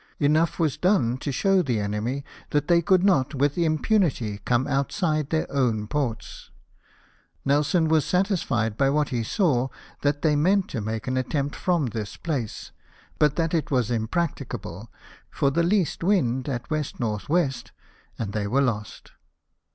Enough 0.17 0.57
was 0.57 0.77
done 0.77 1.19
to 1.19 1.31
show 1.31 1.61
the 1.61 1.79
enemy 1.79 2.25
that 2.49 2.67
they 2.67 2.81
could 2.81 3.03
not, 3.03 3.35
with 3.35 3.55
im 3.55 3.77
punity, 3.77 4.43
come 4.45 4.65
outside 4.65 5.29
their 5.29 5.45
own 5.51 5.85
ports. 5.85 6.49
Nelson 7.45 7.87
was 7.87 8.03
satisfied, 8.03 8.77
by 8.77 8.89
what 8.89 9.09
he 9.09 9.21
saw, 9.21 9.67
that 10.01 10.23
they 10.23 10.35
meant 10.35 10.67
to 10.69 10.81
make 10.81 11.05
an 11.07 11.17
attempt 11.17 11.55
from 11.55 11.85
this 11.85 12.17
place, 12.17 12.71
but 13.19 13.35
that 13.35 13.53
it 13.53 13.69
was 13.69 13.91
imprac 13.91 14.37
ticable, 14.37 14.87
for 15.29 15.51
the 15.51 15.61
least 15.61 16.03
wind 16.03 16.49
at 16.49 16.67
W.N.W. 16.67 17.45
and 18.17 18.33
they 18.33 18.47
were 18.47 18.61
lost. 18.61 19.11